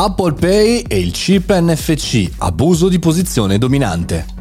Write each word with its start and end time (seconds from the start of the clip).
Apple 0.00 0.34
Pay 0.34 0.84
e 0.86 1.00
il 1.00 1.10
chip 1.10 1.52
NFC, 1.52 2.30
abuso 2.38 2.88
di 2.88 3.00
posizione 3.00 3.58
dominante. 3.58 4.37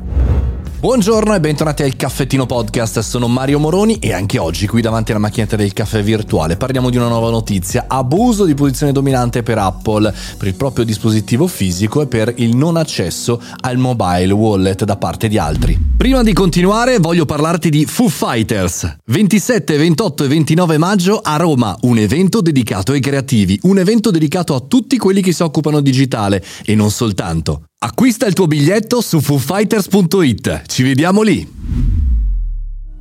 Buongiorno 0.79 1.33
e 1.33 1.39
bentornati 1.39 1.81
al 1.81 1.95
Caffettino 1.95 2.45
Podcast, 2.45 2.99
sono 2.99 3.27
Mario 3.27 3.57
Moroni 3.57 3.97
e 3.97 4.13
anche 4.13 4.37
oggi 4.37 4.67
qui 4.67 4.79
davanti 4.79 5.09
alla 5.09 5.19
macchinetta 5.19 5.55
del 5.55 5.73
caffè 5.73 6.03
virtuale 6.03 6.55
parliamo 6.55 6.91
di 6.91 6.97
una 6.97 7.07
nuova 7.07 7.31
notizia, 7.31 7.85
abuso 7.87 8.45
di 8.45 8.53
posizione 8.53 8.91
dominante 8.91 9.41
per 9.41 9.57
Apple, 9.57 10.13
per 10.37 10.47
il 10.47 10.53
proprio 10.53 10.85
dispositivo 10.85 11.47
fisico 11.47 12.03
e 12.03 12.05
per 12.05 12.31
il 12.37 12.55
non 12.55 12.77
accesso 12.77 13.41
al 13.61 13.77
mobile 13.77 14.31
wallet 14.31 14.83
da 14.83 14.97
parte 14.97 15.27
di 15.27 15.39
altri. 15.39 15.95
Prima 15.97 16.21
di 16.21 16.33
continuare 16.33 16.99
voglio 16.99 17.25
parlarti 17.25 17.71
di 17.71 17.87
Foo 17.87 18.07
Fighters. 18.07 18.97
27, 19.03 19.77
28 19.77 20.25
e 20.25 20.27
29 20.27 20.77
maggio 20.77 21.21
a 21.23 21.37
Roma, 21.37 21.75
un 21.81 21.97
evento 21.97 22.39
dedicato 22.39 22.91
ai 22.91 22.99
creativi, 22.99 23.59
un 23.63 23.79
evento 23.79 24.11
dedicato 24.11 24.53
a 24.53 24.59
tutti 24.59 24.99
quelli 24.99 25.23
che 25.23 25.31
si 25.33 25.41
occupano 25.41 25.81
digitale 25.81 26.43
e 26.63 26.75
non 26.75 26.91
soltanto. 26.91 27.63
Acquista 27.87 28.25
il 28.25 28.33
tuo 28.33 28.47
biglietto 28.47 28.99
su 28.99 29.21
foofighters.it. 29.21 30.63
Ci 30.67 30.83
vediamo 30.83 31.21
lì! 31.21 31.47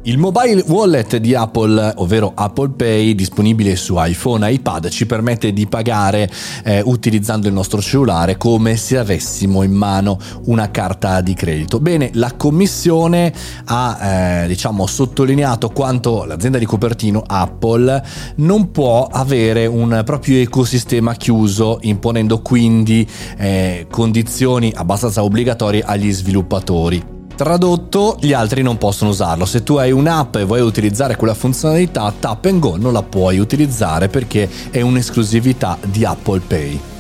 Il 0.09 0.19
mobile 0.19 0.63
wallet 0.69 1.17
di 1.17 1.35
Apple, 1.35 1.95
ovvero 1.97 2.31
Apple 2.33 2.69
Pay, 2.77 3.17
disponibile 3.17 3.75
su 3.75 3.97
iPhone 3.99 4.47
e 4.47 4.53
iPad, 4.53 4.89
ci 4.89 5.05
permette 5.05 5.53
di 5.53 5.67
pagare 5.67 6.31
eh, 6.63 6.81
utilizzando 6.85 7.49
il 7.49 7.53
nostro 7.53 7.81
cellulare 7.81 8.37
come 8.37 8.77
se 8.77 8.99
avessimo 8.99 9.65
in 9.65 9.73
mano 9.73 10.17
una 10.45 10.71
carta 10.71 11.21
di 11.23 11.35
credito. 11.35 11.81
Bene, 11.81 12.11
la 12.13 12.35
commissione 12.37 13.35
ha 13.65 14.43
eh, 14.45 14.47
diciamo, 14.47 14.87
sottolineato 14.87 15.71
quanto 15.71 16.23
l'azienda 16.25 16.59
di 16.59 16.67
Cupertino, 16.67 17.25
Apple, 17.27 18.01
non 18.37 18.71
può 18.71 19.09
avere 19.11 19.67
un 19.67 20.03
proprio 20.05 20.39
ecosistema 20.39 21.15
chiuso, 21.15 21.79
imponendo 21.81 22.43
quindi 22.43 23.05
eh, 23.39 23.89
condizioni 23.91 24.73
abbastanza 24.73 25.25
obbligatorie 25.25 25.83
agli 25.83 26.13
sviluppatori. 26.13 27.16
Tradotto, 27.37 28.17
gli 28.19 28.33
altri 28.33 28.63
non 28.63 28.79
possono 28.79 29.11
usarlo. 29.11 29.45
Se 29.45 29.63
tu 29.63 29.77
hai 29.77 29.93
un'app 29.93 30.37
e 30.37 30.45
vuoi 30.45 30.63
utilizzare 30.63 31.17
quella 31.17 31.35
funzionalità, 31.35 32.11
Tap 32.19 32.49
Go 32.59 32.79
non 32.79 32.95
la 32.95 33.03
puoi 33.03 33.39
utilizzare 33.39 34.09
perché 34.09 34.49
è 34.71 34.81
un'esclusività 34.81 35.77
di 35.85 36.07
Apple 36.07 36.41
Pay. 36.41 36.96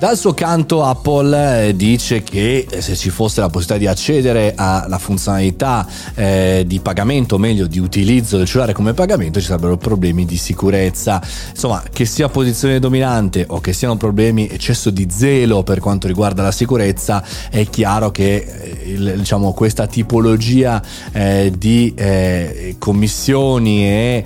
Dal 0.00 0.16
suo 0.16 0.32
canto 0.32 0.82
Apple 0.82 1.66
eh, 1.66 1.76
dice 1.76 2.22
che 2.22 2.66
eh, 2.70 2.80
se 2.80 2.96
ci 2.96 3.10
fosse 3.10 3.42
la 3.42 3.50
possibilità 3.50 3.76
di 3.76 3.86
accedere 3.86 4.54
alla 4.56 4.96
funzionalità 4.96 5.86
eh, 6.14 6.64
di 6.66 6.80
pagamento, 6.80 7.34
o 7.34 7.38
meglio 7.38 7.66
di 7.66 7.78
utilizzo 7.78 8.38
del 8.38 8.46
cellulare 8.46 8.72
come 8.72 8.94
pagamento, 8.94 9.40
ci 9.40 9.44
sarebbero 9.44 9.76
problemi 9.76 10.24
di 10.24 10.38
sicurezza. 10.38 11.20
Insomma, 11.50 11.82
che 11.92 12.06
sia 12.06 12.30
posizione 12.30 12.78
dominante 12.78 13.44
o 13.46 13.60
che 13.60 13.74
siano 13.74 13.98
problemi 13.98 14.48
eccesso 14.48 14.88
di 14.88 15.06
zelo 15.10 15.64
per 15.64 15.80
quanto 15.80 16.06
riguarda 16.06 16.42
la 16.42 16.50
sicurezza, 16.50 17.22
è 17.50 17.68
chiaro 17.68 18.10
che 18.10 18.36
eh, 18.82 19.16
diciamo, 19.16 19.52
questa 19.52 19.86
tipologia 19.86 20.82
eh, 21.12 21.52
di 21.54 21.92
eh, 21.94 22.76
commissioni 22.78 23.84
e 23.84 24.24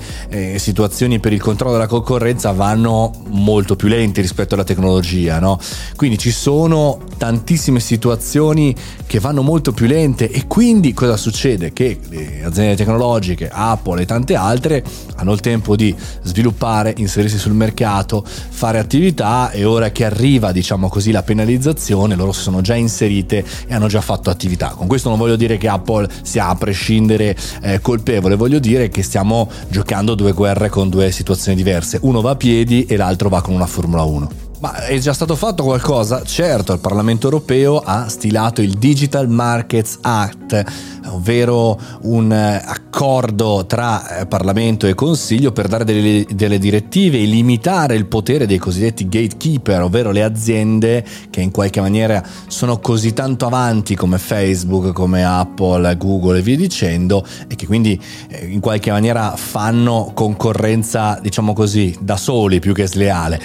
situazioni 0.56 1.18
per 1.18 1.32
il 1.32 1.40
controllo 1.40 1.72
della 1.72 1.88
concorrenza 1.88 2.52
vanno 2.52 3.10
molto 3.30 3.74
più 3.74 3.88
lenti 3.88 4.20
rispetto 4.20 4.54
alla 4.54 4.62
tecnologia, 4.62 5.40
no? 5.40 5.62
Quindi 5.96 6.18
ci 6.18 6.30
sono 6.30 7.00
tantissime 7.16 7.80
situazioni 7.80 8.74
che 9.06 9.20
vanno 9.20 9.42
molto 9.42 9.72
più 9.72 9.86
lente 9.86 10.30
e 10.30 10.46
quindi 10.46 10.92
cosa 10.92 11.16
succede? 11.16 11.72
Che 11.72 11.98
le 12.08 12.44
aziende 12.44 12.76
tecnologiche, 12.76 13.48
Apple 13.52 14.02
e 14.02 14.06
tante 14.06 14.34
altre 14.34 14.82
hanno 15.16 15.32
il 15.32 15.40
tempo 15.40 15.76
di 15.76 15.94
sviluppare, 16.22 16.94
inserirsi 16.96 17.38
sul 17.38 17.52
mercato, 17.52 18.24
fare 18.24 18.78
attività 18.78 19.50
e 19.50 19.64
ora 19.64 19.90
che 19.90 20.04
arriva 20.04 20.52
diciamo 20.52 20.88
così 20.88 21.12
la 21.12 21.22
penalizzazione 21.22 22.14
loro 22.14 22.32
si 22.32 22.42
sono 22.42 22.60
già 22.60 22.74
inserite 22.74 23.44
e 23.66 23.74
hanno 23.74 23.86
già 23.86 24.00
fatto 24.00 24.30
attività. 24.30 24.70
Con 24.70 24.86
questo 24.86 25.08
non 25.08 25.18
voglio 25.18 25.36
dire 25.36 25.58
che 25.58 25.68
Apple 25.68 26.08
sia 26.22 26.48
a 26.48 26.56
prescindere 26.56 27.36
eh, 27.62 27.80
colpevole, 27.80 28.36
voglio 28.36 28.58
dire 28.58 28.88
che 28.88 29.02
stiamo 29.02 29.50
giocando 29.68 30.14
due 30.14 30.32
guerre 30.32 30.68
con 30.68 30.88
due 30.88 31.10
situazioni 31.10 31.56
diverse. 31.56 31.98
Uno 32.02 32.20
va 32.20 32.30
a 32.30 32.36
piedi 32.36 32.84
e 32.84 32.96
l'altro 32.96 33.28
va 33.28 33.40
con 33.42 33.54
una 33.54 33.66
Formula 33.66 34.02
1. 34.02 34.43
Ma 34.60 34.86
è 34.86 34.98
già 34.98 35.12
stato 35.12 35.34
fatto 35.36 35.64
qualcosa? 35.64 36.22
Certo, 36.22 36.72
il 36.72 36.78
Parlamento 36.78 37.26
europeo 37.26 37.80
ha 37.80 38.08
stilato 38.08 38.62
il 38.62 38.74
Digital 38.78 39.28
Markets 39.28 39.98
Act, 40.00 40.64
ovvero 41.08 41.78
un 42.02 42.32
eh, 42.32 42.62
accordo 42.64 43.66
tra 43.66 44.20
eh, 44.20 44.26
Parlamento 44.26 44.86
e 44.86 44.94
Consiglio 44.94 45.52
per 45.52 45.66
dare 45.66 45.84
delle, 45.84 46.24
delle, 46.30 46.58
direttive 46.58 47.18
e 47.18 47.24
limitare 47.24 47.96
il 47.96 48.06
potere 48.06 48.46
dei 48.46 48.58
cosiddetti 48.58 49.08
gatekeeper, 49.08 49.82
ovvero 49.82 50.12
le 50.12 50.22
aziende 50.22 51.04
che 51.28 51.40
in 51.40 51.50
qualche 51.50 51.80
maniera 51.80 52.22
sono 52.46 52.78
così 52.78 53.12
tanto 53.12 53.46
avanti 53.46 53.94
come 53.96 54.18
Facebook, 54.18 54.92
come 54.92 55.24
Apple, 55.24 55.96
Google 55.96 56.38
e 56.38 56.42
via 56.42 56.56
dicendo, 56.56 57.26
e 57.48 57.54
che 57.56 57.66
quindi 57.66 58.00
eh, 58.28 58.46
in 58.46 58.60
qualche 58.60 58.90
maniera 58.90 59.34
fanno 59.36 60.12
concorrenza, 60.14 61.18
diciamo 61.20 61.52
così, 61.52 61.94
da 62.00 62.16
soli 62.16 62.60
più 62.60 62.72
che 62.72 62.86
sleale. 62.86 63.40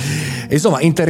Insomma, 0.49 0.79
interessante, 0.79 1.07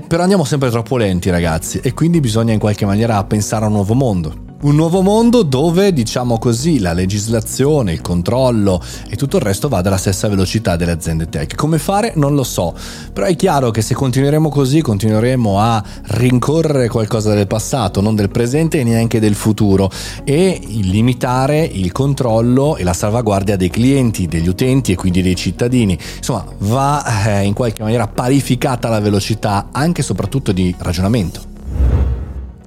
però 0.00 0.22
andiamo 0.22 0.44
sempre 0.44 0.70
troppo 0.70 0.96
lenti 0.96 1.30
ragazzi 1.30 1.80
e 1.82 1.94
quindi 1.94 2.20
bisogna 2.20 2.52
in 2.52 2.58
qualche 2.58 2.86
maniera 2.86 3.22
pensare 3.24 3.64
a 3.64 3.68
un 3.68 3.74
nuovo 3.74 3.94
mondo. 3.94 4.41
Un 4.62 4.76
nuovo 4.76 5.02
mondo 5.02 5.42
dove, 5.42 5.92
diciamo 5.92 6.38
così, 6.38 6.78
la 6.78 6.92
legislazione, 6.92 7.94
il 7.94 8.00
controllo 8.00 8.80
e 9.08 9.16
tutto 9.16 9.38
il 9.38 9.42
resto 9.42 9.68
va 9.68 9.78
alla 9.78 9.96
stessa 9.96 10.28
velocità 10.28 10.76
delle 10.76 10.92
aziende 10.92 11.28
tech. 11.28 11.56
Come 11.56 11.80
fare? 11.80 12.12
Non 12.14 12.36
lo 12.36 12.44
so, 12.44 12.72
però 13.12 13.26
è 13.26 13.34
chiaro 13.34 13.72
che 13.72 13.82
se 13.82 13.94
continueremo 13.94 14.48
così 14.50 14.80
continueremo 14.80 15.58
a 15.58 15.82
rincorrere 16.10 16.86
qualcosa 16.86 17.34
del 17.34 17.48
passato, 17.48 18.00
non 18.00 18.14
del 18.14 18.30
presente 18.30 18.78
e 18.78 18.84
neanche 18.84 19.18
del 19.18 19.34
futuro 19.34 19.90
e 20.22 20.60
limitare 20.64 21.64
il 21.64 21.90
controllo 21.90 22.76
e 22.76 22.84
la 22.84 22.92
salvaguardia 22.92 23.56
dei 23.56 23.68
clienti, 23.68 24.28
degli 24.28 24.46
utenti 24.46 24.92
e 24.92 24.94
quindi 24.94 25.22
dei 25.22 25.34
cittadini. 25.34 25.98
Insomma, 26.18 26.46
va 26.58 27.26
eh, 27.26 27.42
in 27.42 27.52
qualche 27.52 27.82
maniera 27.82 28.06
parificata 28.06 28.88
la 28.88 29.00
velocità 29.00 29.70
anche 29.72 30.02
e 30.02 30.04
soprattutto 30.04 30.52
di 30.52 30.72
ragionamento. 30.78 31.50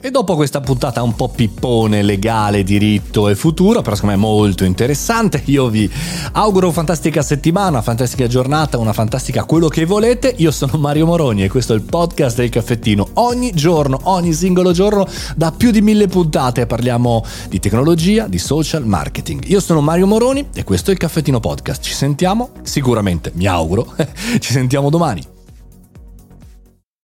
E 0.06 0.12
dopo 0.12 0.36
questa 0.36 0.62
puntata 0.62 1.02
un 1.02 1.16
po' 1.16 1.30
pippone, 1.30 2.04
legale, 2.04 2.64
diritto 2.64 3.28
e 3.28 3.36
futuro, 3.36 3.82
però 3.82 3.96
secondo 3.96 4.16
me 4.16 4.22
molto 4.22 4.64
interessante, 4.64 5.42
io 5.46 5.68
vi 5.68 5.92
auguro 6.34 6.68
una 6.68 6.76
fantastica 6.76 7.24
settimana, 7.24 7.70
una 7.70 7.82
fantastica 7.82 8.28
giornata, 8.28 8.78
una 8.78 8.94
fantastica 8.94 9.46
quello 9.46 9.68
che 9.68 9.84
volete. 9.86 10.32
Io 10.38 10.52
sono 10.52 10.78
Mario 10.78 11.08
Moroni 11.08 11.44
e 11.44 11.50
questo 11.50 11.74
è 11.74 11.76
il 11.76 11.82
podcast 11.82 12.38
del 12.38 12.50
caffettino. 12.50 13.08
Ogni 13.14 13.52
giorno, 13.54 14.00
ogni 14.04 14.32
singolo 14.32 14.74
giorno, 14.74 15.08
da 15.36 15.52
più 15.52 15.72
di 15.72 15.82
mille 15.82 16.06
puntate 16.06 16.68
parliamo 16.68 17.26
di 17.50 17.58
tecnologia, 17.58 18.28
di 18.28 18.38
social, 18.38 18.86
marketing. 18.86 19.48
Io 19.48 19.60
sono 19.60 19.82
Mario 19.82 20.06
Moroni 20.06 20.50
e 20.54 20.64
questo 20.64 20.92
è 20.92 20.94
il 20.94 21.00
caffettino 21.00 21.40
podcast. 21.40 21.82
Ci 21.82 21.96
sentiamo 21.96 22.52
sicuramente, 22.62 23.32
mi 23.34 23.48
auguro, 23.48 23.92
ci 24.38 24.54
sentiamo 24.54 24.92
domani. 24.92 25.34